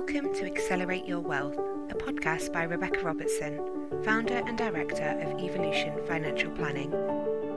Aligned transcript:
Welcome 0.00 0.32
to 0.36 0.46
Accelerate 0.46 1.04
Your 1.04 1.20
Wealth, 1.20 1.58
a 1.90 1.94
podcast 1.94 2.54
by 2.54 2.62
Rebecca 2.62 3.00
Robertson, 3.00 3.60
founder 4.02 4.42
and 4.46 4.56
director 4.56 5.10
of 5.20 5.38
Evolution 5.38 5.92
Financial 6.06 6.50
Planning. 6.52 6.90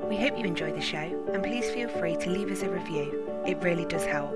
We 0.09 0.17
hope 0.17 0.37
you 0.37 0.43
enjoy 0.43 0.73
the 0.73 0.81
show 0.81 1.23
and 1.31 1.41
please 1.41 1.71
feel 1.71 1.87
free 1.87 2.17
to 2.17 2.29
leave 2.29 2.51
us 2.51 2.61
a 2.61 2.69
review. 2.69 3.25
It 3.47 3.63
really 3.63 3.85
does 3.85 4.03
help. 4.03 4.33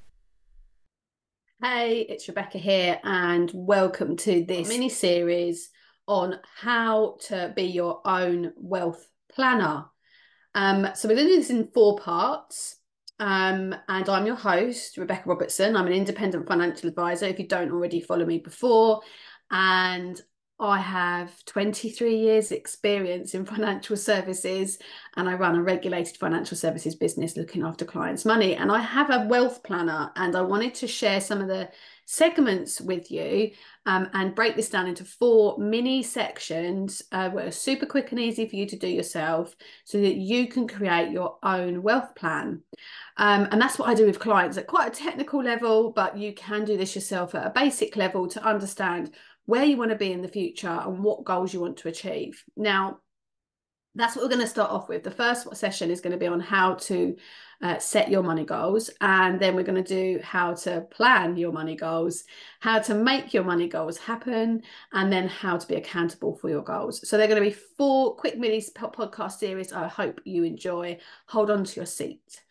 Hey, 1.61 2.01
it's 2.01 2.27
Rebecca 2.27 2.59
here, 2.59 2.99
and 3.03 3.51
welcome 3.53 4.15
to 4.17 4.45
this 4.45 4.69
mini 4.69 4.89
series 4.89 5.69
on 6.07 6.39
how 6.55 7.17
to 7.27 7.51
be 7.55 7.63
your 7.63 8.01
own 8.05 8.53
wealth 8.55 9.07
planner. 9.33 9.85
Um, 10.53 10.89
so, 10.93 11.07
we're 11.07 11.15
going 11.15 11.27
to 11.27 11.33
do 11.33 11.39
this 11.39 11.49
in 11.49 11.71
four 11.73 11.97
parts. 11.97 12.75
Um, 13.19 13.73
and 13.89 14.07
I'm 14.07 14.27
your 14.27 14.35
host, 14.35 14.97
Rebecca 14.97 15.27
Robertson. 15.27 15.75
I'm 15.75 15.87
an 15.87 15.93
independent 15.93 16.47
financial 16.47 16.89
advisor. 16.89 17.25
If 17.25 17.39
you 17.39 17.47
don't 17.47 17.71
already 17.71 17.99
follow 17.99 18.25
me 18.25 18.37
before, 18.37 19.01
and 19.49 20.21
I 20.59 20.79
have 20.79 21.45
23 21.45 22.15
years 22.15 22.51
experience 22.51 23.35
in 23.35 23.45
financial 23.45 23.95
services 23.95 24.79
and 25.15 25.29
I 25.29 25.35
run 25.35 25.55
a 25.55 25.61
regulated 25.61 26.17
financial 26.17 26.57
services 26.57 26.95
business 26.95 27.37
looking 27.37 27.63
after 27.63 27.85
clients' 27.85 28.25
money. 28.25 28.55
And 28.55 28.71
I 28.71 28.79
have 28.79 29.11
a 29.11 29.27
wealth 29.27 29.61
planner 29.61 30.11
and 30.15 30.35
I 30.35 30.41
wanted 30.41 30.73
to 30.75 30.87
share 30.87 31.21
some 31.21 31.41
of 31.41 31.47
the 31.47 31.69
segments 32.05 32.81
with 32.81 33.11
you 33.11 33.51
um, 33.85 34.09
and 34.13 34.33
break 34.33 34.55
this 34.55 34.69
down 34.69 34.87
into 34.87 35.05
four 35.05 35.59
mini 35.59 36.01
sections 36.01 37.03
uh, 37.11 37.29
where 37.29 37.51
super 37.51 37.85
quick 37.85 38.11
and 38.11 38.19
easy 38.19 38.47
for 38.47 38.55
you 38.55 38.65
to 38.65 38.77
do 38.77 38.87
yourself 38.87 39.55
so 39.83 39.99
that 39.99 40.15
you 40.15 40.47
can 40.47 40.67
create 40.67 41.11
your 41.11 41.37
own 41.43 41.83
wealth 41.83 42.15
plan. 42.15 42.63
Um, 43.17 43.47
and 43.51 43.61
that's 43.61 43.77
what 43.77 43.89
I 43.89 43.93
do 43.93 44.07
with 44.07 44.19
clients 44.19 44.57
at 44.57 44.67
quite 44.67 44.87
a 44.87 45.03
technical 45.03 45.43
level, 45.43 45.91
but 45.91 46.17
you 46.17 46.33
can 46.33 46.65
do 46.65 46.77
this 46.77 46.95
yourself 46.95 47.35
at 47.35 47.45
a 47.45 47.51
basic 47.51 47.95
level 47.95 48.27
to 48.29 48.43
understand 48.43 49.13
where 49.47 49.65
you 49.65 49.77
want 49.77 49.89
to 49.89 49.97
be 49.97 50.11
in 50.11 50.21
the 50.21 50.27
future 50.27 50.67
and 50.67 51.03
what 51.03 51.23
goals 51.23 51.53
you 51.53 51.59
want 51.59 51.77
to 51.77 51.87
achieve. 51.87 52.43
Now, 52.55 52.99
that's 53.95 54.15
what 54.15 54.23
we're 54.23 54.29
going 54.29 54.41
to 54.41 54.47
start 54.47 54.69
off 54.69 54.89
with. 54.89 55.03
The 55.03 55.09
first 55.09 55.55
session 55.55 55.89
is 55.89 56.01
going 56.01 56.11
to 56.11 56.19
be 56.19 56.27
on 56.27 56.39
how 56.39 56.75
to 56.75 57.15
uh, 57.63 57.79
set 57.79 58.11
your 58.11 58.21
money 58.21 58.45
goals, 58.45 58.91
and 59.01 59.39
then 59.39 59.55
we're 59.55 59.63
going 59.63 59.83
to 59.83 59.95
do 60.15 60.21
how 60.21 60.53
to 60.53 60.81
plan 60.91 61.35
your 61.37 61.51
money 61.51 61.75
goals, 61.75 62.25
how 62.59 62.77
to 62.77 62.93
make 62.93 63.33
your 63.33 63.43
money 63.43 63.67
goals 63.67 63.97
happen, 63.97 64.61
and 64.93 65.11
then 65.11 65.27
how 65.27 65.57
to 65.57 65.67
be 65.67 65.75
accountable 65.75 66.35
for 66.35 66.49
your 66.49 66.61
goals. 66.61 67.07
So, 67.09 67.17
they're 67.17 67.27
going 67.27 67.41
to 67.41 67.49
be 67.49 67.55
four 67.77 68.15
quick 68.15 68.37
mini 68.37 68.61
podcast 68.61 69.39
series. 69.39 69.73
I 69.73 69.87
hope 69.87 70.21
you 70.25 70.43
enjoy. 70.43 70.99
Hold 71.27 71.49
on 71.49 71.63
to 71.63 71.75
your 71.77 71.87
seat. 71.87 72.41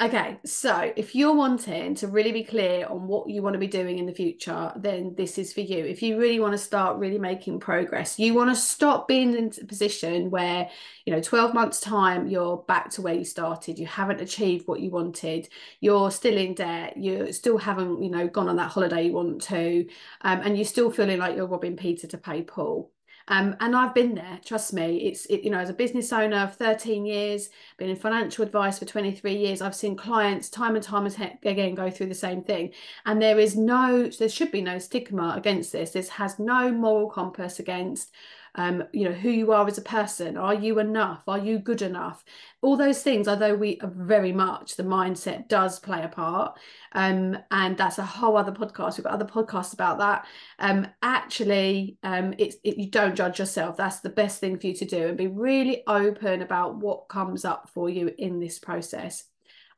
Okay, 0.00 0.38
so 0.44 0.92
if 0.94 1.16
you're 1.16 1.34
wanting 1.34 1.96
to 1.96 2.06
really 2.06 2.30
be 2.30 2.44
clear 2.44 2.86
on 2.86 3.08
what 3.08 3.28
you 3.28 3.42
want 3.42 3.54
to 3.54 3.58
be 3.58 3.66
doing 3.66 3.98
in 3.98 4.06
the 4.06 4.14
future, 4.14 4.72
then 4.76 5.12
this 5.16 5.38
is 5.38 5.52
for 5.52 5.60
you. 5.60 5.84
If 5.84 6.02
you 6.02 6.20
really 6.20 6.38
want 6.38 6.52
to 6.52 6.58
start 6.58 6.98
really 6.98 7.18
making 7.18 7.58
progress, 7.58 8.16
you 8.16 8.32
want 8.32 8.48
to 8.48 8.54
stop 8.54 9.08
being 9.08 9.34
in 9.34 9.50
a 9.60 9.64
position 9.64 10.30
where, 10.30 10.70
you 11.04 11.12
know, 11.12 11.20
12 11.20 11.52
months' 11.52 11.80
time, 11.80 12.28
you're 12.28 12.58
back 12.68 12.90
to 12.90 13.02
where 13.02 13.14
you 13.14 13.24
started, 13.24 13.76
you 13.76 13.88
haven't 13.88 14.20
achieved 14.20 14.68
what 14.68 14.78
you 14.78 14.90
wanted, 14.90 15.48
you're 15.80 16.12
still 16.12 16.36
in 16.36 16.54
debt, 16.54 16.96
you 16.96 17.32
still 17.32 17.58
haven't, 17.58 18.00
you 18.00 18.10
know, 18.10 18.28
gone 18.28 18.48
on 18.48 18.54
that 18.54 18.70
holiday 18.70 19.06
you 19.06 19.12
want 19.12 19.42
to, 19.42 19.84
um, 20.20 20.40
and 20.42 20.56
you're 20.56 20.64
still 20.64 20.92
feeling 20.92 21.18
like 21.18 21.34
you're 21.34 21.48
robbing 21.48 21.76
Peter 21.76 22.06
to 22.06 22.18
pay 22.18 22.42
Paul. 22.42 22.92
Um, 23.28 23.56
and 23.60 23.76
I've 23.76 23.94
been 23.94 24.14
there, 24.14 24.40
trust 24.44 24.72
me. 24.72 25.02
It's, 25.02 25.26
it, 25.26 25.42
you 25.42 25.50
know, 25.50 25.58
as 25.58 25.68
a 25.68 25.74
business 25.74 26.12
owner 26.12 26.38
of 26.38 26.56
13 26.56 27.04
years, 27.04 27.50
been 27.76 27.90
in 27.90 27.96
financial 27.96 28.44
advice 28.44 28.78
for 28.78 28.86
23 28.86 29.36
years, 29.36 29.60
I've 29.60 29.74
seen 29.74 29.96
clients 29.96 30.48
time 30.48 30.74
and 30.74 30.84
time 30.84 31.06
again 31.44 31.74
go 31.74 31.90
through 31.90 32.06
the 32.06 32.14
same 32.14 32.42
thing. 32.42 32.72
And 33.04 33.20
there 33.20 33.38
is 33.38 33.56
no, 33.56 34.08
there 34.08 34.30
should 34.30 34.50
be 34.50 34.62
no 34.62 34.78
stigma 34.78 35.34
against 35.36 35.72
this. 35.72 35.90
This 35.90 36.08
has 36.08 36.38
no 36.38 36.72
moral 36.72 37.10
compass 37.10 37.58
against 37.58 38.10
um, 38.54 38.84
you 38.92 39.08
know, 39.08 39.14
who 39.14 39.30
you 39.30 39.52
are 39.52 39.66
as 39.66 39.78
a 39.78 39.82
person. 39.82 40.36
Are 40.36 40.54
you 40.54 40.78
enough? 40.78 41.22
Are 41.28 41.38
you 41.38 41.58
good 41.58 41.82
enough? 41.82 42.24
All 42.62 42.76
those 42.76 43.02
things, 43.02 43.28
although 43.28 43.54
we 43.54 43.78
are 43.80 43.92
very 43.94 44.32
much 44.32 44.76
the 44.76 44.82
mindset 44.82 45.48
does 45.48 45.78
play 45.78 46.02
a 46.02 46.08
part. 46.08 46.58
Um, 46.92 47.38
and 47.50 47.76
that's 47.76 47.98
a 47.98 48.04
whole 48.04 48.36
other 48.36 48.52
podcast. 48.52 48.96
We've 48.96 49.04
got 49.04 49.12
other 49.12 49.24
podcasts 49.24 49.74
about 49.74 49.98
that. 49.98 50.26
Um, 50.58 50.86
actually, 51.02 51.96
um, 52.02 52.34
it's 52.38 52.56
it, 52.64 52.78
you 52.78 52.90
don't 52.90 53.14
judge 53.14 53.38
yourself. 53.38 53.76
That's 53.76 54.00
the 54.00 54.10
best 54.10 54.40
thing 54.40 54.58
for 54.58 54.66
you 54.66 54.74
to 54.74 54.84
do, 54.84 55.08
and 55.08 55.16
be 55.16 55.26
really 55.28 55.82
open 55.86 56.42
about 56.42 56.76
what 56.76 57.08
comes 57.08 57.44
up 57.44 57.70
for 57.72 57.88
you 57.88 58.10
in 58.18 58.40
this 58.40 58.58
process. 58.58 59.24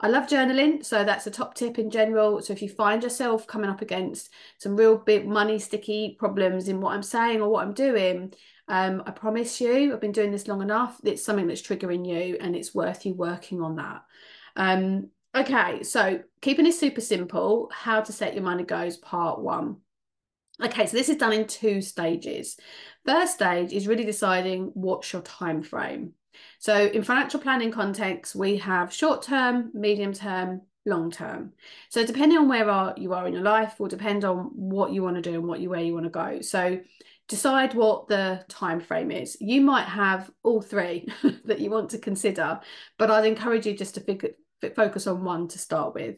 I 0.02 0.08
love 0.08 0.28
journaling, 0.28 0.82
so 0.82 1.04
that's 1.04 1.26
a 1.26 1.31
top 1.31 1.54
tip 1.54 1.78
in 1.78 1.91
general. 1.91 2.41
So 2.41 2.54
if 2.54 2.62
you 2.62 2.70
find 2.70 3.02
yourself 3.02 3.47
coming 3.47 3.69
up 3.69 3.82
against 3.82 4.31
some 4.56 4.75
real 4.75 4.97
big 4.97 5.28
money 5.28 5.58
sticky 5.58 6.16
problems 6.19 6.69
in 6.69 6.81
what 6.81 6.94
I'm 6.94 7.02
saying 7.02 7.42
or 7.42 7.50
what 7.50 7.66
I'm 7.66 7.75
doing, 7.75 8.32
um, 8.70 9.03
I 9.04 9.10
promise 9.10 9.60
you, 9.60 9.92
I've 9.92 10.00
been 10.00 10.12
doing 10.12 10.31
this 10.31 10.47
long 10.47 10.62
enough. 10.62 11.00
It's 11.03 11.25
something 11.25 11.48
that's 11.48 11.60
triggering 11.60 12.06
you, 12.06 12.38
and 12.41 12.54
it's 12.54 12.72
worth 12.72 13.04
you 13.04 13.14
working 13.14 13.60
on 13.60 13.75
that. 13.76 14.04
Um, 14.54 15.08
okay, 15.36 15.82
so 15.82 16.20
keeping 16.41 16.66
it 16.66 16.75
super 16.75 17.00
simple. 17.00 17.69
How 17.75 18.00
to 18.00 18.12
set 18.12 18.34
your 18.34 18.44
money 18.44 18.62
goals, 18.62 18.97
part 18.97 19.41
one. 19.41 19.78
Okay, 20.62 20.86
so 20.86 20.97
this 20.97 21.08
is 21.08 21.16
done 21.16 21.32
in 21.32 21.48
two 21.48 21.82
stages. 21.82 22.58
First 23.04 23.34
stage 23.34 23.72
is 23.72 23.88
really 23.88 24.04
deciding 24.04 24.70
what's 24.75 25.12
your 25.12 25.22
time 25.22 25.64
frame. 25.64 26.12
So 26.60 26.76
in 26.87 27.02
financial 27.02 27.41
planning 27.41 27.72
context, 27.72 28.37
we 28.37 28.58
have 28.58 28.92
short 28.92 29.22
term, 29.22 29.72
medium 29.75 30.12
term, 30.12 30.60
long 30.87 31.10
term. 31.10 31.54
So 31.88 32.06
depending 32.06 32.38
on 32.38 32.48
where 32.48 32.70
are, 32.70 32.94
you 32.97 33.14
are 33.14 33.26
in 33.26 33.32
your 33.32 33.42
life 33.42 33.81
will 33.81 33.88
depend 33.88 34.25
on 34.25 34.50
what 34.54 34.92
you 34.92 35.02
want 35.02 35.16
to 35.16 35.22
do 35.22 35.34
and 35.34 35.48
what 35.48 35.58
you 35.58 35.70
where 35.70 35.82
you 35.82 35.92
want 35.92 36.04
to 36.04 36.10
go. 36.10 36.41
So 36.41 36.78
decide 37.30 37.74
what 37.74 38.08
the 38.08 38.44
time 38.48 38.80
frame 38.80 39.12
is. 39.12 39.36
You 39.41 39.60
might 39.60 39.86
have 39.86 40.28
all 40.42 40.60
three 40.60 41.06
that 41.44 41.60
you 41.60 41.70
want 41.70 41.91
to 41.91 41.98
consider 41.98 42.60
but 42.98 43.10
i'd 43.10 43.24
encourage 43.24 43.66
you 43.66 43.74
just 43.74 43.94
to 43.94 44.34
focus 44.74 45.06
on 45.06 45.24
one 45.24 45.46
to 45.48 45.58
start 45.58 45.94
with. 45.94 46.16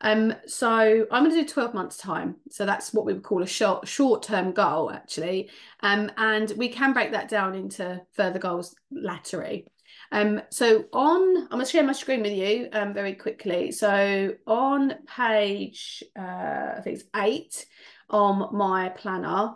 Um 0.00 0.34
so 0.46 1.06
i'm 1.10 1.24
going 1.24 1.30
to 1.30 1.42
do 1.42 1.48
12 1.48 1.74
months 1.74 1.96
time. 1.96 2.36
So 2.50 2.66
that's 2.66 2.92
what 2.92 3.06
we 3.06 3.12
would 3.12 3.22
call 3.22 3.44
a 3.44 3.46
short 3.46 3.86
short 3.86 4.24
term 4.24 4.50
goal 4.50 4.90
actually. 4.90 5.48
Um 5.80 6.10
and 6.16 6.52
we 6.56 6.68
can 6.70 6.92
break 6.92 7.12
that 7.12 7.28
down 7.28 7.54
into 7.54 8.02
further 8.14 8.40
goals 8.40 8.74
laterally 8.90 9.68
um 10.12 10.42
so 10.50 10.84
on 10.92 11.36
i'm 11.36 11.48
going 11.48 11.64
to 11.64 11.70
share 11.70 11.82
my 11.82 11.92
screen 11.92 12.22
with 12.22 12.32
you 12.32 12.68
um 12.72 12.92
very 12.92 13.14
quickly. 13.14 13.70
So 13.70 14.34
on 14.44 14.92
page 15.06 16.02
uh 16.18 16.74
i 16.78 16.80
think 16.82 16.96
it's 16.96 17.08
eight 17.14 17.64
on 18.10 18.56
my 18.56 18.88
planner 18.88 19.54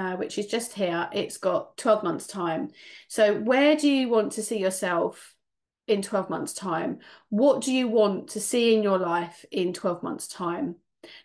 uh, 0.00 0.16
which 0.16 0.38
is 0.38 0.46
just 0.46 0.72
here, 0.72 1.10
it's 1.12 1.36
got 1.36 1.76
12 1.76 2.02
months' 2.02 2.26
time. 2.26 2.70
So, 3.08 3.38
where 3.38 3.76
do 3.76 3.86
you 3.86 4.08
want 4.08 4.32
to 4.32 4.42
see 4.42 4.58
yourself 4.58 5.34
in 5.86 6.00
12 6.00 6.30
months' 6.30 6.54
time? 6.54 7.00
What 7.28 7.60
do 7.60 7.70
you 7.70 7.86
want 7.86 8.28
to 8.30 8.40
see 8.40 8.74
in 8.74 8.82
your 8.82 8.96
life 8.96 9.44
in 9.50 9.74
12 9.74 10.02
months' 10.02 10.26
time? 10.26 10.76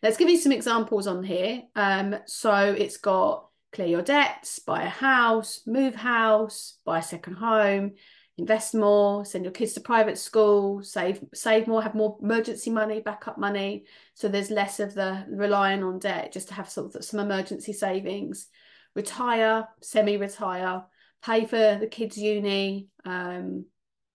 Let's 0.04 0.18
give 0.18 0.28
you 0.28 0.38
some 0.38 0.52
examples 0.52 1.08
on 1.08 1.24
here. 1.24 1.64
Um, 1.74 2.18
so, 2.26 2.76
it's 2.78 2.98
got 2.98 3.48
clear 3.72 3.88
your 3.88 4.02
debts, 4.02 4.60
buy 4.60 4.84
a 4.84 4.90
house, 4.90 5.62
move 5.66 5.96
house, 5.96 6.78
buy 6.84 7.00
a 7.00 7.02
second 7.02 7.36
home, 7.36 7.94
invest 8.38 8.76
more, 8.76 9.24
send 9.24 9.46
your 9.46 9.54
kids 9.54 9.72
to 9.74 9.80
private 9.80 10.18
school, 10.18 10.84
save 10.84 11.24
save 11.34 11.66
more, 11.66 11.82
have 11.82 11.96
more 11.96 12.18
emergency 12.22 12.72
money, 12.72 13.00
backup 13.00 13.38
money. 13.38 13.86
So 14.16 14.28
there's 14.28 14.52
less 14.52 14.82
of 14.82 14.94
the 14.94 15.26
relying 15.30 15.82
on 15.82 16.00
debt, 16.00 16.34
just 16.34 16.50
to 16.50 16.56
have 16.56 16.70
sort 16.70 16.94
of 16.94 17.06
some 17.06 17.22
emergency 17.22 17.72
savings 17.72 18.50
retire, 18.96 19.68
semi-retire, 19.82 20.84
pay 21.24 21.46
for 21.46 21.78
the 21.80 21.88
kids' 21.88 22.18
uni. 22.18 22.88
Um, 23.04 23.66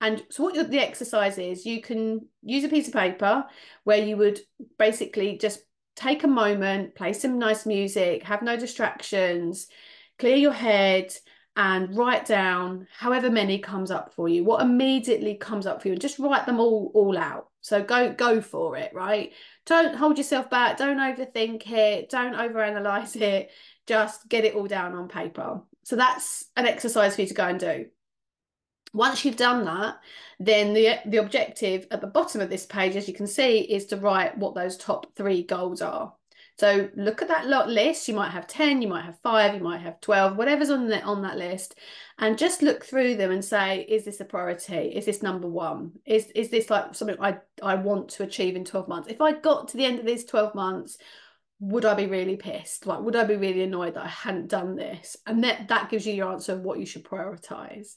and 0.00 0.23
so 0.31 0.44
what 0.44 0.71
the 0.71 0.79
exercise 0.79 1.37
is, 1.38 1.67
you 1.67 1.82
can 1.82 2.27
use 2.43 2.65
a 2.65 2.69
piece 2.69 2.88
of 2.88 2.94
paper 2.94 3.44
where 3.85 4.03
you 4.03 4.17
would 4.17 4.41
basically 4.79 5.37
just 5.37 5.61
take 5.94 6.25
a 6.25 6.29
moment, 6.29 6.94
play 6.94 7.12
some 7.12 7.38
nice 7.38 7.67
music, 7.67 8.23
have 8.23 8.43
no 8.43 8.56
distractions, 8.56 9.67
clear 10.19 10.37
your 10.37 10.53
head 10.53 11.12
and 11.56 11.97
write 11.97 12.26
down 12.26 12.87
however 12.97 13.29
many 13.29 13.58
comes 13.58 13.91
up 13.91 14.14
for 14.14 14.29
you 14.29 14.44
what 14.44 14.62
immediately 14.62 15.35
comes 15.35 15.67
up 15.67 15.82
for 15.82 15.88
you 15.88 15.93
and 15.93 16.00
just 16.00 16.19
write 16.19 16.47
them 16.47 16.61
all 16.61 16.93
all 16.94 17.19
out 17.19 17.49
so 17.61 17.82
go 17.82 18.12
go 18.12 18.41
for 18.41 18.76
it 18.76 18.93
right 18.94 19.32
don't 19.67 19.97
hold 19.97 20.17
yourself 20.17 20.49
back 20.49 20.76
don't 20.76 20.99
overthink 20.99 21.69
it 21.70 22.08
don't 22.08 22.35
overanalyze 22.35 23.17
it 23.20 23.50
just 23.91 24.29
get 24.29 24.44
it 24.44 24.55
all 24.55 24.69
down 24.69 24.94
on 24.94 25.08
paper. 25.08 25.61
So 25.82 25.97
that's 25.97 26.44
an 26.56 26.64
exercise 26.64 27.17
for 27.17 27.23
you 27.23 27.26
to 27.26 27.35
go 27.35 27.49
and 27.49 27.58
do. 27.58 27.87
Once 28.93 29.25
you've 29.25 29.37
done 29.37 29.64
that, 29.64 29.97
then 30.38 30.75
the, 30.75 31.00
the 31.06 31.17
objective 31.17 31.88
at 31.91 32.00
the 32.00 32.06
bottom 32.06 32.41
of 32.41 32.49
this 32.49 32.67
page, 32.67 32.94
as 32.94 33.08
you 33.08 33.14
can 33.14 33.26
see, 33.26 33.58
is 33.58 33.87
to 33.87 33.97
write 33.97 34.38
what 34.38 34.55
those 34.55 34.76
top 34.76 35.17
three 35.17 35.43
goals 35.43 35.82
are. 35.82 36.14
So 36.61 36.91
look 36.95 37.23
at 37.23 37.29
that 37.29 37.47
lot 37.47 37.71
list. 37.71 38.07
You 38.07 38.12
might 38.12 38.33
have 38.33 38.47
10, 38.47 38.83
you 38.83 38.89
might 38.89 39.07
have 39.07 39.19
five, 39.23 39.55
you 39.55 39.62
might 39.62 39.81
have 39.81 39.99
12, 40.03 40.37
whatever's 40.37 40.69
on, 40.69 40.89
the, 40.89 41.01
on 41.01 41.23
that 41.23 41.39
list. 41.39 41.79
And 42.19 42.37
just 42.37 42.61
look 42.61 42.85
through 42.85 43.17
them 43.17 43.31
and 43.31 43.43
say, 43.43 43.81
is 43.89 44.05
this 44.05 44.21
a 44.21 44.27
priority? 44.27 44.93
Is 44.95 45.07
this 45.07 45.23
number 45.23 45.49
one? 45.49 45.93
Is, 46.05 46.27
is 46.35 46.51
this 46.51 46.69
like 46.69 46.95
something 46.95 47.17
I, 47.19 47.39
I 47.62 47.77
want 47.77 48.11
to 48.11 48.25
achieve 48.25 48.57
in 48.57 48.67
12 48.67 48.89
months? 48.89 49.09
If 49.09 49.23
I 49.23 49.33
got 49.33 49.69
to 49.69 49.79
the 49.79 49.87
end 49.87 50.01
of 50.01 50.05
these 50.05 50.27
12 50.27 50.55
months, 50.55 50.99
would 51.61 51.87
I 51.87 51.95
be 51.95 52.05
really 52.05 52.37
pissed? 52.37 52.85
Like, 52.85 53.01
would 53.01 53.17
I 53.17 53.25
be 53.25 53.37
really 53.37 53.62
annoyed 53.62 53.95
that 53.95 54.05
I 54.05 54.09
hadn't 54.09 54.49
done 54.49 54.77
this? 54.77 55.17
And 55.27 55.43
that, 55.45 55.69
that 55.69 55.89
gives 55.89 56.07
you 56.07 56.12
your 56.12 56.31
answer 56.31 56.53
of 56.53 56.61
what 56.61 56.79
you 56.79 56.85
should 56.85 57.05
prioritize. 57.05 57.95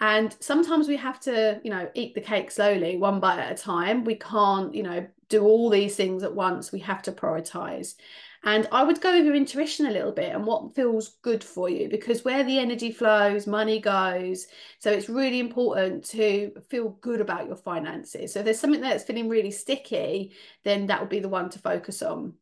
And 0.00 0.34
sometimes 0.40 0.88
we 0.88 0.96
have 0.96 1.20
to, 1.20 1.60
you 1.62 1.70
know, 1.70 1.90
eat 1.94 2.14
the 2.14 2.22
cake 2.22 2.50
slowly, 2.50 2.96
one 2.96 3.20
bite 3.20 3.38
at 3.38 3.52
a 3.52 3.62
time. 3.62 4.04
We 4.04 4.14
can't, 4.14 4.74
you 4.74 4.82
know, 4.82 5.06
do 5.28 5.44
all 5.44 5.68
these 5.68 5.94
things 5.94 6.22
at 6.22 6.34
once. 6.34 6.72
We 6.72 6.80
have 6.80 7.02
to 7.02 7.12
prioritize. 7.12 7.96
And 8.42 8.66
I 8.72 8.82
would 8.82 9.02
go 9.02 9.12
with 9.12 9.26
your 9.26 9.34
intuition 9.34 9.84
a 9.84 9.90
little 9.90 10.12
bit 10.12 10.34
and 10.34 10.46
what 10.46 10.74
feels 10.74 11.16
good 11.20 11.44
for 11.44 11.68
you 11.68 11.90
because 11.90 12.24
where 12.24 12.42
the 12.42 12.58
energy 12.58 12.90
flows, 12.90 13.46
money 13.46 13.78
goes. 13.78 14.46
So 14.78 14.90
it's 14.90 15.10
really 15.10 15.38
important 15.38 16.04
to 16.06 16.52
feel 16.70 16.96
good 17.02 17.20
about 17.20 17.46
your 17.46 17.56
finances. 17.56 18.32
So 18.32 18.38
if 18.38 18.46
there's 18.46 18.58
something 18.58 18.80
that's 18.80 19.04
feeling 19.04 19.28
really 19.28 19.50
sticky, 19.50 20.32
then 20.64 20.86
that 20.86 21.00
would 21.00 21.10
be 21.10 21.20
the 21.20 21.28
one 21.28 21.50
to 21.50 21.58
focus 21.58 22.00
on. 22.00 22.32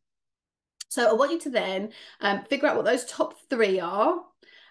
So 0.87 1.09
I 1.09 1.13
want 1.13 1.33
you 1.33 1.39
to 1.41 1.49
then 1.49 1.91
um, 2.21 2.45
figure 2.45 2.69
out 2.69 2.77
what 2.77 2.85
those 2.85 3.05
top 3.05 3.35
three 3.49 3.81
are 3.81 4.23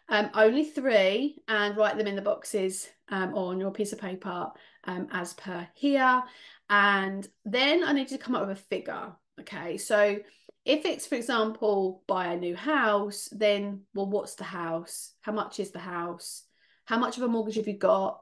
um, 0.09 0.31
only 0.35 0.65
three, 0.65 1.43
and 1.49 1.77
write 1.77 1.99
them 1.99 2.07
in 2.07 2.17
the 2.17 2.23
boxes 2.23 2.89
um, 3.09 3.35
on 3.35 3.61
your 3.61 3.71
piece 3.71 3.93
of 3.93 4.01
paper 4.01 4.51
um, 4.85 5.09
as 5.13 5.35
per 5.35 5.69
here. 5.75 6.23
And 6.71 7.27
then 7.45 7.85
I 7.85 7.93
need 7.93 8.11
you 8.11 8.19
to 8.19 8.25
come 8.25 8.35
up 8.35 8.47
with 8.47 8.59
a 8.59 8.61
figure. 8.63 9.13
Okay, 9.41 9.77
so 9.79 10.19
if 10.65 10.85
it's, 10.85 11.07
for 11.07 11.15
example, 11.15 12.03
buy 12.07 12.27
a 12.27 12.37
new 12.37 12.55
house, 12.57 13.29
then, 13.33 13.83
well, 13.95 14.07
what's 14.07 14.35
the 14.35 14.45
house? 14.45 15.13
How 15.23 15.33
much 15.33 15.61
is 15.61 15.71
the 15.71 15.79
house? 15.79 16.45
How 16.85 16.99
much 16.99 17.17
of 17.17 17.23
a 17.23 17.29
mortgage 17.29 17.57
have 17.57 17.69
you 17.69 17.79
got? 17.79 18.21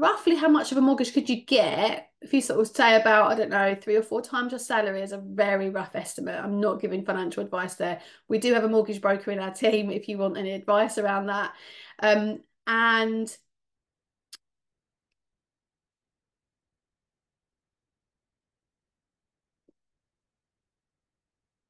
Roughly 0.00 0.34
how 0.34 0.48
much 0.48 0.72
of 0.72 0.78
a 0.78 0.80
mortgage 0.80 1.12
could 1.12 1.28
you 1.28 1.44
get 1.44 2.10
if 2.22 2.32
you 2.32 2.40
sort 2.40 2.58
of 2.58 2.66
say 2.66 2.96
about 2.98 3.30
i 3.30 3.34
don't 3.34 3.50
know 3.50 3.74
three 3.74 3.96
or 3.96 4.02
four 4.02 4.22
times 4.22 4.50
your 4.50 4.58
salary 4.58 5.02
is 5.02 5.12
a 5.12 5.18
very 5.18 5.68
rough 5.70 5.94
estimate. 5.94 6.42
I'm 6.42 6.58
not 6.60 6.80
giving 6.80 7.04
financial 7.04 7.42
advice 7.42 7.74
there. 7.74 8.00
We 8.28 8.38
do 8.38 8.54
have 8.54 8.64
a 8.64 8.68
mortgage 8.68 9.00
broker 9.02 9.30
in 9.30 9.38
our 9.38 9.52
team 9.52 9.90
if 9.90 10.08
you 10.08 10.16
want 10.18 10.38
any 10.38 10.52
advice 10.52 10.96
around 10.96 11.26
that. 11.26 11.52
Um, 11.98 12.40
and 12.66 13.36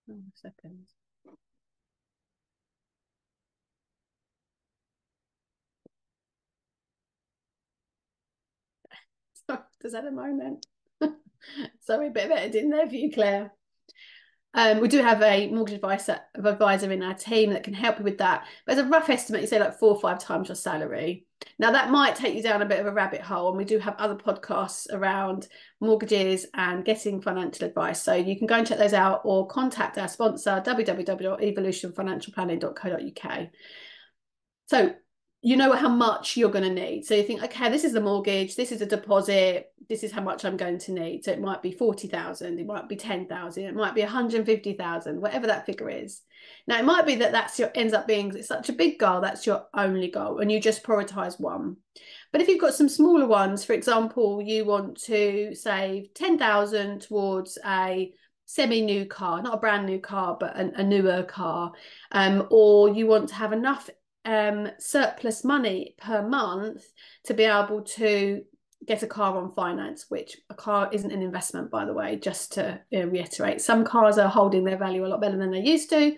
oh, 0.09 0.21
seconds 0.35 1.00
Does 9.91 10.01
that 10.01 10.07
a 10.07 10.13
moment? 10.13 10.67
Sorry, 11.81 12.07
a 12.07 12.11
bit 12.11 12.27
of 12.27 12.31
editing 12.31 12.71
there 12.71 12.89
for 12.89 12.95
you, 12.95 13.11
Claire. 13.11 13.53
Um, 14.55 14.79
we 14.79 14.87
do 14.87 15.03
have 15.03 15.21
a 15.21 15.51
mortgage 15.51 15.75
advisor, 15.75 16.21
advisor 16.37 16.93
in 16.93 17.03
our 17.03 17.15
team 17.15 17.51
that 17.51 17.65
can 17.65 17.75
help 17.75 17.99
you 17.99 18.05
with 18.05 18.19
that. 18.19 18.47
But 18.65 18.79
as 18.79 18.85
a 18.85 18.89
rough 18.89 19.11
estimate, 19.11 19.41
you 19.41 19.49
say 19.49 19.59
like 19.59 19.81
four 19.81 19.97
or 19.97 20.01
five 20.01 20.21
times 20.21 20.47
your 20.47 20.55
salary. 20.55 21.27
Now 21.59 21.73
that 21.73 21.91
might 21.91 22.15
take 22.15 22.37
you 22.37 22.43
down 22.43 22.63
a 22.63 22.67
bit 22.67 22.79
of 22.79 22.87
a 22.87 22.93
rabbit 22.93 23.21
hole, 23.21 23.49
and 23.49 23.59
we 23.59 23.65
do 23.65 23.81
have 23.81 23.97
other 23.97 24.15
podcasts 24.15 24.87
around 24.93 25.49
mortgages 25.81 26.47
and 26.55 26.85
getting 26.85 27.21
financial 27.21 27.67
advice. 27.67 28.01
So 28.01 28.15
you 28.15 28.39
can 28.39 28.47
go 28.47 28.55
and 28.55 28.69
check 28.69 28.79
those 28.79 28.93
out 28.93 29.23
or 29.25 29.49
contact 29.49 29.99
our 29.99 30.07
sponsor 30.07 30.63
www.evolutionfinancialplanning.co.uk. 30.65 33.49
So 34.67 34.95
you 35.43 35.57
know 35.57 35.73
how 35.73 35.89
much 35.89 36.37
you're 36.37 36.51
going 36.51 36.65
to 36.65 36.83
need. 36.83 37.07
So 37.07 37.15
you 37.15 37.23
think, 37.23 37.43
okay, 37.43 37.71
this 37.71 37.85
is 37.85 37.93
the 37.93 38.01
mortgage, 38.01 38.57
this 38.57 38.73
is 38.73 38.83
a 38.83 38.87
deposit, 38.87 39.73
this 39.89 40.03
is 40.03 40.13
how 40.13 40.21
much 40.21 40.45
I'm 40.45 40.59
going 40.59 40.79
to 40.79 40.93
need. 40.93 41.25
So 41.25 41.33
it 41.33 41.41
might 41.41 41.63
be 41.63 41.73
40,000, 41.73 42.59
it 42.59 42.67
might 42.67 42.89
be 42.91 42.97
10,000, 42.97 43.65
it 43.65 43.75
might 43.75 43.95
be 43.95 44.03
150,000, 44.03 45.21
whatever 45.21 45.47
that 45.47 45.65
figure 45.65 45.89
is. 45.89 46.21
Now 46.67 46.79
it 46.79 46.85
might 46.85 47.07
be 47.07 47.15
that 47.17 47.33
that's 47.33 47.59
your 47.59 47.71
ends 47.75 47.95
up 47.95 48.07
being 48.07 48.35
it's 48.37 48.49
such 48.49 48.69
a 48.69 48.75
big 48.75 48.99
goal, 48.99 49.23
that's 49.23 49.47
your 49.47 49.67
only 49.73 50.11
goal 50.11 50.39
and 50.41 50.53
you 50.53 50.61
just 50.61 50.83
prioritize 50.83 51.41
one. 51.41 51.77
But 52.33 52.43
if 52.43 52.49
you've 52.49 52.61
got 52.61 52.75
some 52.75 52.89
smaller 52.89 53.27
ones, 53.27 53.65
for 53.65 53.73
example, 53.73 54.43
you 54.43 54.67
want 54.67 55.01
to 55.05 55.55
save 55.55 56.13
10,000 56.13 57.01
towards 57.01 57.59
a 57.65 58.13
semi 58.45 58.83
new 58.83 59.07
car, 59.07 59.43
not 59.43 59.55
a 59.55 59.61
brand 59.61 59.87
new 59.87 60.01
car, 60.01 60.37
but 60.39 60.57
a, 60.57 60.81
a 60.81 60.83
newer 60.83 61.23
car, 61.23 61.73
um, 62.13 62.47
or 62.51 62.91
you 62.91 63.07
want 63.07 63.29
to 63.31 63.35
have 63.37 63.53
enough 63.53 63.89
um, 64.25 64.69
surplus 64.79 65.45
money 65.45 65.95
per 65.99 66.27
month 66.27 66.85
to 67.25 67.35
be 67.35 67.45
able 67.45 67.83
to 67.83 68.43
get 68.87 69.03
a 69.03 69.07
car 69.07 69.37
on 69.37 69.53
finance, 69.55 70.07
which 70.09 70.39
a 70.49 70.55
car 70.55 70.89
isn't 70.93 71.13
an 71.13 71.23
investment, 71.23 71.71
by 71.71 71.85
the 71.85 71.93
way, 71.93 72.17
just 72.17 72.53
to 72.53 72.81
you 72.91 73.01
know, 73.01 73.07
reiterate. 73.07 73.61
Some 73.61 73.85
cars 73.85 74.19
are 74.19 74.29
holding 74.29 74.65
their 74.65 74.79
value 74.79 75.05
a 75.05 75.09
lot 75.09 75.21
better 75.21 75.37
than 75.37 75.51
they 75.51 75.61
used 75.61 75.91
to, 75.91 76.17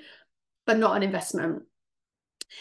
but 0.67 0.79
not 0.79 0.97
an 0.97 1.03
investment. 1.03 1.63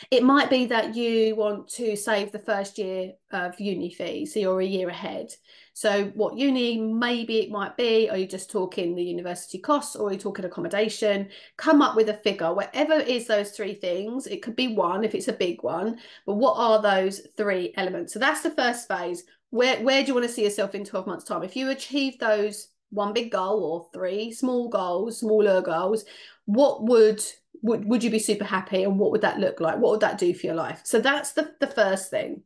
It 0.09 0.23
might 0.23 0.49
be 0.49 0.65
that 0.67 0.95
you 0.95 1.35
want 1.35 1.67
to 1.69 1.95
save 1.95 2.31
the 2.31 2.39
first 2.39 2.77
year 2.77 3.13
of 3.31 3.59
uni 3.59 3.89
fee, 3.89 4.25
so 4.25 4.39
you're 4.39 4.61
a 4.61 4.65
year 4.65 4.89
ahead. 4.89 5.33
So, 5.73 6.11
what 6.15 6.37
uni 6.37 6.79
maybe 6.79 7.39
it 7.39 7.51
might 7.51 7.77
be, 7.77 8.09
are 8.09 8.17
you 8.17 8.27
just 8.27 8.51
talking 8.51 8.95
the 8.95 9.03
university 9.03 9.57
costs 9.57 9.95
or 9.95 10.09
are 10.09 10.13
you 10.13 10.19
talking 10.19 10.45
accommodation? 10.45 11.29
Come 11.57 11.81
up 11.81 11.95
with 11.95 12.09
a 12.09 12.15
figure, 12.15 12.53
whatever 12.53 12.93
is 12.93 13.27
those 13.27 13.51
three 13.51 13.73
things. 13.73 14.27
It 14.27 14.41
could 14.41 14.55
be 14.55 14.75
one 14.75 15.03
if 15.03 15.15
it's 15.15 15.29
a 15.29 15.33
big 15.33 15.63
one, 15.63 15.99
but 16.25 16.35
what 16.35 16.55
are 16.57 16.81
those 16.81 17.21
three 17.37 17.73
elements? 17.77 18.13
So, 18.13 18.19
that's 18.19 18.41
the 18.41 18.51
first 18.51 18.87
phase. 18.87 19.23
Where, 19.49 19.81
where 19.81 20.01
do 20.01 20.07
you 20.07 20.13
want 20.13 20.25
to 20.25 20.33
see 20.33 20.43
yourself 20.43 20.75
in 20.75 20.85
12 20.85 21.07
months' 21.07 21.25
time? 21.25 21.43
If 21.43 21.55
you 21.55 21.69
achieve 21.69 22.19
those 22.19 22.69
one 22.91 23.13
big 23.13 23.31
goal 23.31 23.63
or 23.63 23.89
three 23.93 24.31
small 24.31 24.69
goals, 24.69 25.19
smaller 25.19 25.61
goals, 25.61 26.05
what 26.45 26.83
would 26.83 27.23
would, 27.61 27.85
would 27.85 28.03
you 28.03 28.09
be 28.09 28.19
super 28.19 28.45
happy 28.45 28.83
and 28.83 28.97
what 28.97 29.11
would 29.11 29.21
that 29.21 29.39
look 29.39 29.59
like? 29.59 29.77
What 29.77 29.91
would 29.91 29.99
that 30.01 30.17
do 30.17 30.33
for 30.33 30.47
your 30.47 30.55
life? 30.55 30.81
So 30.83 30.99
that's 30.99 31.33
the, 31.33 31.53
the 31.59 31.67
first 31.67 32.09
thing. 32.09 32.43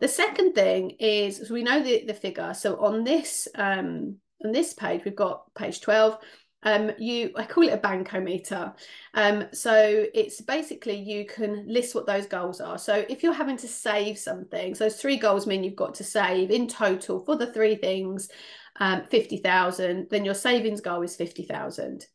The 0.00 0.08
second 0.08 0.54
thing 0.54 0.90
is 0.98 1.48
so 1.48 1.54
we 1.54 1.62
know 1.62 1.82
the, 1.82 2.04
the 2.04 2.14
figure. 2.14 2.54
So 2.54 2.76
on 2.84 3.04
this 3.04 3.48
um 3.54 4.16
on 4.44 4.52
this 4.52 4.74
page 4.74 5.02
we've 5.04 5.16
got 5.16 5.52
page 5.54 5.80
12 5.80 6.18
um 6.64 6.90
you 6.98 7.32
i 7.36 7.44
call 7.44 7.66
it 7.66 7.72
a 7.72 7.78
bankometer. 7.78 8.74
Um 9.14 9.46
so 9.52 10.06
it's 10.12 10.40
basically 10.40 10.96
you 10.96 11.24
can 11.26 11.66
list 11.66 11.94
what 11.94 12.06
those 12.06 12.26
goals 12.26 12.60
are. 12.60 12.78
So 12.78 13.04
if 13.08 13.22
you're 13.22 13.32
having 13.32 13.56
to 13.58 13.68
save 13.68 14.18
something 14.18 14.74
so 14.74 14.84
those 14.84 15.00
three 15.00 15.16
goals 15.16 15.46
mean 15.46 15.64
you've 15.64 15.76
got 15.76 15.94
to 15.96 16.04
save 16.04 16.50
in 16.50 16.68
total 16.68 17.24
for 17.24 17.36
the 17.36 17.52
three 17.52 17.76
things 17.76 18.28
um 18.80 19.04
50,000 19.04 20.08
then 20.10 20.24
your 20.24 20.34
savings 20.34 20.80
goal 20.80 21.02
is 21.02 21.16
50,000 21.16 22.06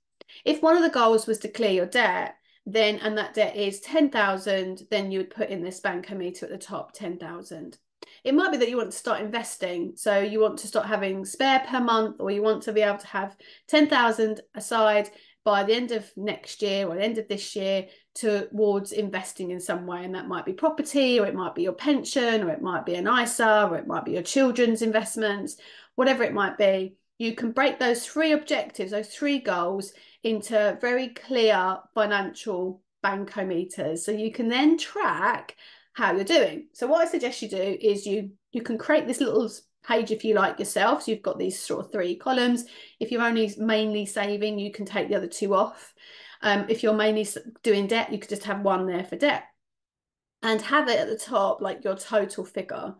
if 0.45 0.61
one 0.61 0.75
of 0.75 0.83
the 0.83 0.89
goals 0.89 1.27
was 1.27 1.39
to 1.39 1.47
clear 1.47 1.71
your 1.71 1.85
debt, 1.85 2.35
then 2.65 2.99
and 2.99 3.17
that 3.17 3.33
debt 3.33 3.55
is 3.55 3.81
10,000, 3.81 4.83
then 4.89 5.11
you 5.11 5.19
would 5.19 5.29
put 5.29 5.49
in 5.49 5.63
this 5.63 5.81
bankometer 5.81 6.43
at 6.43 6.49
the 6.49 6.57
top 6.57 6.93
10,000. 6.93 7.77
It 8.23 8.35
might 8.35 8.51
be 8.51 8.57
that 8.57 8.69
you 8.69 8.77
want 8.77 8.91
to 8.91 8.97
start 8.97 9.21
investing. 9.21 9.93
So 9.95 10.19
you 10.19 10.39
want 10.39 10.59
to 10.59 10.67
start 10.67 10.85
having 10.85 11.25
spare 11.25 11.65
per 11.67 11.79
month, 11.79 12.17
or 12.19 12.31
you 12.31 12.41
want 12.41 12.63
to 12.63 12.73
be 12.73 12.81
able 12.81 12.99
to 12.99 13.07
have 13.07 13.35
10,000 13.67 14.41
aside 14.55 15.09
by 15.43 15.63
the 15.63 15.73
end 15.73 15.91
of 15.91 16.09
next 16.15 16.61
year 16.61 16.87
or 16.87 16.95
the 16.95 17.03
end 17.03 17.17
of 17.17 17.27
this 17.27 17.53
year 17.53 17.87
towards 18.15 18.93
investing 18.93 19.51
in 19.51 19.59
some 19.59 19.85
way. 19.85 20.05
And 20.05 20.15
that 20.15 20.27
might 20.27 20.45
be 20.45 20.53
property, 20.53 21.19
or 21.19 21.25
it 21.25 21.35
might 21.35 21.55
be 21.55 21.63
your 21.63 21.73
pension, 21.73 22.43
or 22.43 22.49
it 22.49 22.61
might 22.61 22.85
be 22.85 22.95
an 22.95 23.07
ISA, 23.07 23.67
or 23.69 23.77
it 23.77 23.87
might 23.87 24.05
be 24.05 24.11
your 24.11 24.21
children's 24.21 24.81
investments, 24.81 25.57
whatever 25.95 26.23
it 26.23 26.33
might 26.33 26.57
be. 26.57 26.95
You 27.17 27.35
can 27.35 27.51
break 27.51 27.79
those 27.79 28.05
three 28.05 28.31
objectives, 28.31 28.91
those 28.91 29.09
three 29.09 29.39
goals 29.39 29.93
into 30.23 30.77
very 30.81 31.09
clear 31.09 31.77
financial 31.93 32.81
bankometers. 33.03 33.99
So 33.99 34.11
you 34.11 34.31
can 34.31 34.49
then 34.49 34.77
track 34.77 35.55
how 35.93 36.13
you're 36.13 36.23
doing. 36.23 36.67
So 36.73 36.87
what 36.87 37.05
I 37.05 37.09
suggest 37.09 37.41
you 37.41 37.49
do 37.49 37.77
is 37.79 38.05
you 38.05 38.31
you 38.51 38.61
can 38.61 38.77
create 38.77 39.07
this 39.07 39.21
little 39.21 39.49
page 39.85 40.11
if 40.11 40.23
you 40.23 40.33
like 40.33 40.59
yourself. 40.59 41.03
So 41.03 41.11
you've 41.11 41.21
got 41.21 41.37
these 41.37 41.59
sort 41.59 41.85
of 41.85 41.91
three 41.91 42.15
columns. 42.15 42.65
If 42.99 43.11
you're 43.11 43.21
only 43.21 43.53
mainly 43.57 44.05
saving, 44.05 44.59
you 44.59 44.71
can 44.71 44.85
take 44.85 45.09
the 45.09 45.15
other 45.15 45.27
two 45.27 45.53
off. 45.53 45.93
Um, 46.41 46.65
if 46.67 46.83
you're 46.83 46.93
mainly 46.93 47.27
doing 47.61 47.87
debt, 47.87 48.11
you 48.11 48.19
could 48.19 48.29
just 48.29 48.43
have 48.43 48.61
one 48.61 48.85
there 48.85 49.03
for 49.03 49.15
debt 49.15 49.45
and 50.41 50.61
have 50.61 50.89
it 50.89 50.99
at 50.99 51.07
the 51.07 51.17
top 51.17 51.61
like 51.61 51.83
your 51.83 51.95
total 51.95 52.43
figure 52.43 52.93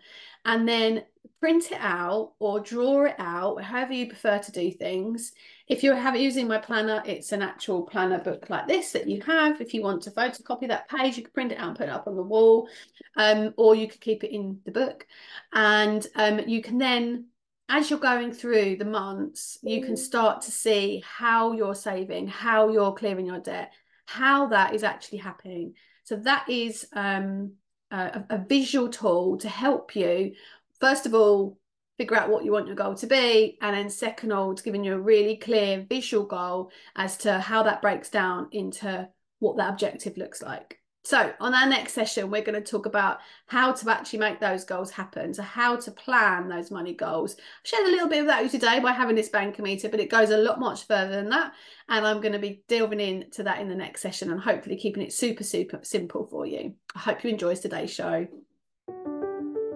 and 0.45 0.67
then 0.67 1.03
print 1.39 1.71
it 1.73 1.79
out 1.81 2.31
or 2.39 2.61
draw 2.61 3.03
it 3.03 3.15
out, 3.19 3.61
however 3.61 3.91
you 3.91 4.07
prefer 4.07 4.39
to 4.39 4.51
do 4.53 4.71
things. 4.71 5.33
If 5.67 5.83
you're 5.83 5.97
using 6.15 6.47
my 6.47 6.57
planner, 6.57 7.03
it's 7.05 7.33
an 7.33 7.41
actual 7.41 7.81
planner 7.81 8.19
book 8.19 8.49
like 8.49 8.65
this 8.65 8.93
that 8.93 9.09
you 9.09 9.21
have. 9.23 9.59
If 9.59 9.73
you 9.73 9.81
want 9.81 10.03
to 10.03 10.11
photocopy 10.11 10.69
that 10.69 10.87
page, 10.87 11.17
you 11.17 11.23
can 11.23 11.33
print 11.33 11.51
it 11.51 11.59
out 11.59 11.67
and 11.67 11.77
put 11.77 11.89
it 11.89 11.93
up 11.93 12.07
on 12.07 12.15
the 12.15 12.23
wall, 12.23 12.69
um, 13.17 13.53
or 13.57 13.75
you 13.75 13.89
could 13.89 13.99
keep 13.99 14.23
it 14.23 14.33
in 14.33 14.61
the 14.63 14.71
book. 14.71 15.05
And 15.51 16.07
um, 16.15 16.39
you 16.47 16.61
can 16.61 16.77
then, 16.77 17.25
as 17.67 17.89
you're 17.89 17.99
going 17.99 18.31
through 18.31 18.77
the 18.77 18.85
months, 18.85 19.57
you 19.63 19.83
can 19.83 19.97
start 19.97 20.43
to 20.43 20.51
see 20.51 21.03
how 21.05 21.51
you're 21.51 21.75
saving, 21.75 22.27
how 22.27 22.69
you're 22.69 22.93
clearing 22.93 23.25
your 23.25 23.39
debt, 23.39 23.73
how 24.05 24.47
that 24.47 24.73
is 24.73 24.83
actually 24.83 25.17
happening. 25.17 25.73
So 26.05 26.15
that 26.15 26.49
is 26.49 26.87
um, 26.93 27.53
a, 27.93 28.25
a 28.31 28.37
visual 28.37 28.89
tool 28.89 29.37
to 29.37 29.47
help 29.47 29.95
you, 29.95 30.33
first 30.79 31.05
of 31.05 31.13
all, 31.13 31.57
figure 31.97 32.17
out 32.17 32.29
what 32.29 32.43
you 32.43 32.51
want 32.51 32.67
your 32.67 32.75
goal 32.75 32.95
to 32.95 33.05
be 33.05 33.57
and 33.61 33.75
then 33.75 33.89
second 33.89 34.31
all 34.31 34.51
it's 34.51 34.63
giving 34.63 34.83
you 34.83 34.95
a 34.95 34.99
really 34.99 35.37
clear 35.37 35.85
visual 35.87 36.25
goal 36.25 36.71
as 36.95 37.17
to 37.17 37.39
how 37.39 37.61
that 37.61 37.83
breaks 37.83 38.09
down 38.09 38.47
into 38.51 39.07
what 39.39 39.57
that 39.57 39.69
objective 39.69 40.17
looks 40.17 40.41
like 40.41 40.79
so 41.03 41.33
on 41.39 41.53
our 41.53 41.67
next 41.67 41.93
session 41.93 42.31
we're 42.31 42.43
going 42.43 42.61
to 42.61 42.71
talk 42.71 42.85
about 42.85 43.19
how 43.47 43.73
to 43.73 43.89
actually 43.89 44.19
make 44.19 44.39
those 44.39 44.63
goals 44.63 44.91
happen. 44.91 45.33
So 45.33 45.43
how 45.43 45.75
to 45.75 45.91
plan 45.91 46.47
those 46.47 46.71
money 46.71 46.93
goals. 46.93 47.35
I 47.37 47.41
shared 47.63 47.87
a 47.87 47.91
little 47.91 48.07
bit 48.07 48.21
of 48.21 48.27
that 48.27 48.43
with 48.43 48.53
you 48.53 48.59
today 48.59 48.79
by 48.79 48.91
having 48.91 49.15
this 49.15 49.29
bankometer 49.29 49.91
but 49.91 49.99
it 49.99 50.09
goes 50.09 50.29
a 50.29 50.37
lot 50.37 50.59
much 50.59 50.85
further 50.87 51.11
than 51.11 51.29
that. 51.29 51.53
And 51.89 52.07
i'm 52.07 52.21
going 52.21 52.33
to 52.33 52.39
be 52.39 52.63
delving 52.67 52.99
into 52.99 53.43
that 53.43 53.59
in 53.59 53.69
the 53.69 53.75
next 53.75 54.01
session 54.01 54.31
and 54.31 54.39
hopefully 54.39 54.77
keeping 54.77 55.03
it 55.03 55.13
super 55.13 55.43
super 55.43 55.79
simple 55.83 56.25
for 56.25 56.45
you. 56.45 56.73
I 56.95 56.99
hope 56.99 57.23
you 57.23 57.29
enjoy 57.29 57.55
today's 57.55 57.91
show. 57.91 58.27